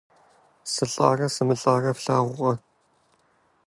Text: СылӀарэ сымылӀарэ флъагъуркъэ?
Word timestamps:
СылӀарэ 0.71 1.27
сымылӀарэ 1.35 1.91
флъагъуркъэ? 1.99 2.51